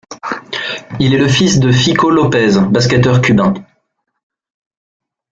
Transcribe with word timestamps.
Il 0.99 1.13
est 1.13 1.19
le 1.19 1.27
fils 1.27 1.59
de 1.59 1.71
Fico 1.71 2.09
López, 2.09 2.57
basketteur 2.71 3.21
cubain. 3.21 3.53